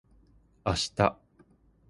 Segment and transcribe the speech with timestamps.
[0.65, 1.21] 明日